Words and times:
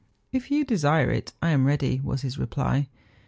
'If 0.33 0.49
you 0.49 0.65
desire 0.65 1.11
it, 1.11 1.33
I 1.43 1.51
am 1.51 1.67
ready,' 1.67 1.99
was 2.03 2.23
his 2.23 2.39
reply. 2.39 2.87